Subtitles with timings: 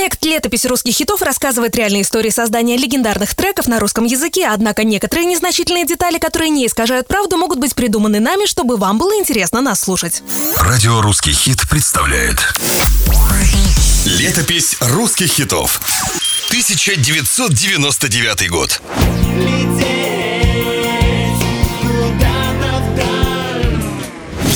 [0.00, 5.26] Проект «Летопись русских хитов» рассказывает реальные истории создания легендарных треков на русском языке, однако некоторые
[5.26, 9.80] незначительные детали, которые не искажают правду, могут быть придуманы нами, чтобы вам было интересно нас
[9.80, 10.22] слушать.
[10.56, 12.38] Радио «Русский хит» представляет.
[14.06, 15.78] Летопись русских хитов
[16.48, 18.80] 1999 год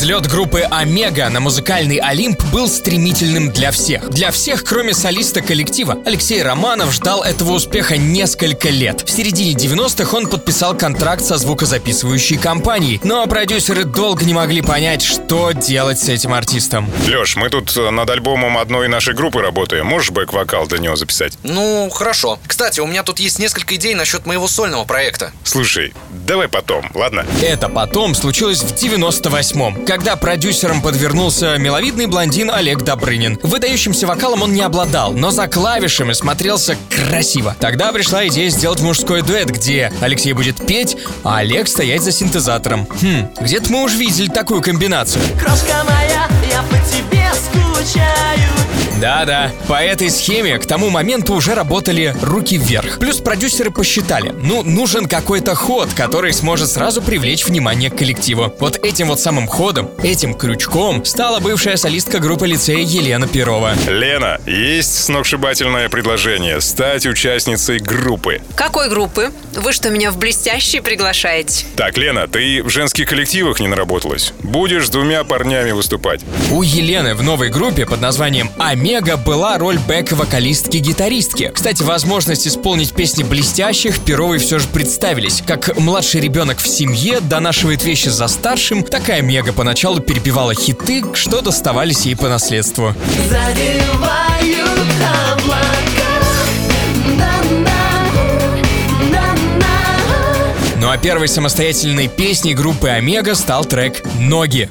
[0.00, 4.08] Взлет группы Омега на музыкальный Олимп был стремительным для всех.
[4.08, 5.98] Для всех, кроме солиста коллектива.
[6.06, 9.02] Алексей Романов ждал этого успеха несколько лет.
[9.06, 12.98] В середине 90-х он подписал контракт со звукозаписывающей компанией.
[13.04, 16.90] Но продюсеры долго не могли понять, что делать с этим артистом.
[17.06, 19.84] Леш, мы тут э, над альбомом одной нашей группы работаем.
[19.84, 21.36] Можешь бэк-вокал для него записать?
[21.42, 22.38] Ну, хорошо.
[22.46, 25.32] Кстати, у меня тут есть несколько идей насчет моего сольного проекта.
[25.44, 27.26] Слушай, давай потом, ладно?
[27.42, 33.40] Это потом случилось в 98-м когда продюсером подвернулся миловидный блондин Олег Добрынин.
[33.42, 37.56] Выдающимся вокалом он не обладал, но за клавишами смотрелся красиво.
[37.58, 42.86] Тогда пришла идея сделать мужской дуэт, где Алексей будет петь, а Олег стоять за синтезатором.
[43.02, 45.24] Хм, где-то мы уже видели такую комбинацию.
[45.40, 48.29] Крошка моя, я по тебе скучаю.
[49.00, 52.98] Да-да, по этой схеме к тому моменту уже работали руки вверх.
[52.98, 58.54] Плюс продюсеры посчитали, ну, нужен какой-то ход, который сможет сразу привлечь внимание к коллективу.
[58.58, 63.72] Вот этим вот самым ходом, этим крючком стала бывшая солистка группы лицея Елена Перова.
[63.88, 68.42] Лена, есть сногсшибательное предложение стать участницей группы.
[68.54, 69.30] Какой группы?
[69.56, 71.64] Вы что, меня в блестящие приглашаете?
[71.74, 74.34] Так, Лена, ты в женских коллективах не наработалась.
[74.42, 76.20] Будешь с двумя парнями выступать.
[76.50, 81.52] У Елены в новой группе под названием «Ами» Омега была роль бэк-вокалистки-гитаристки.
[81.54, 85.44] Кстати, возможность исполнить песни блестящих Перовой все же представились.
[85.46, 91.40] Как младший ребенок в семье донашивает вещи за старшим, такая Омега поначалу перепевала хиты, что
[91.40, 92.92] доставались ей по наследству.
[100.80, 104.68] Ну а первой самостоятельной песней группы Омега стал трек «Ноги».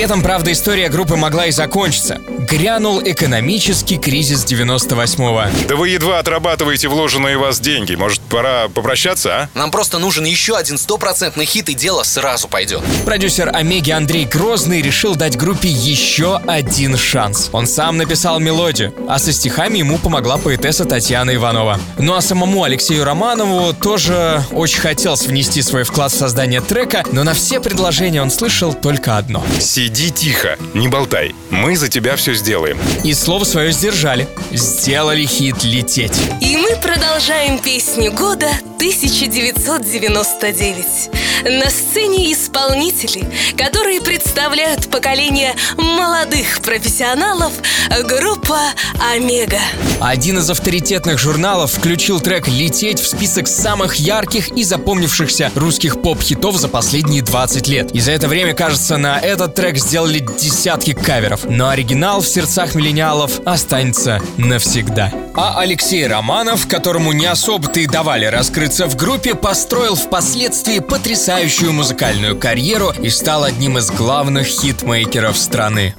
[0.00, 5.66] При этом, правда, история группы могла и закончиться грянул экономический кризис 98-го.
[5.68, 7.94] Да вы едва отрабатываете вложенные в вас деньги.
[7.94, 9.48] Может, пора попрощаться, а?
[9.54, 12.82] Нам просто нужен еще один стопроцентный хит, и дело сразу пойдет.
[13.04, 17.50] Продюсер Омеги Андрей Грозный решил дать группе еще один шанс.
[17.52, 21.78] Он сам написал мелодию, а со стихами ему помогла поэтесса Татьяна Иванова.
[21.98, 27.22] Ну а самому Алексею Романову тоже очень хотелось внести свой вклад в создание трека, но
[27.22, 29.44] на все предложения он слышал только одно.
[29.90, 31.34] Сиди тихо, не болтай.
[31.50, 32.78] Мы за тебя все сделаем.
[33.02, 34.28] И слово свое сдержали.
[34.52, 36.16] Сделали хит лететь.
[36.40, 38.46] И мы продолжаем песню года
[38.76, 41.10] 1999.
[41.42, 43.24] На сцене исполнители,
[43.56, 47.52] которые представляют поколение молодых профессионалов,
[48.04, 48.58] группа
[49.12, 49.58] «Омега».
[50.00, 56.56] Один из авторитетных журналов включил трек «Лететь» в список самых ярких и запомнившихся русских поп-хитов
[56.56, 57.90] за последние 20 лет.
[57.92, 61.44] И за это время, кажется, на этот трек сделали десятки каверов.
[61.44, 65.10] Но оригинал в сердцах миллениалов останется навсегда.
[65.34, 72.36] А Алексей Романов, которому не особо-то и давали раскрыться в группе, построил впоследствии потрясающую музыкальную
[72.36, 75.94] карьеру и стал одним из главных хитмейкеров страны.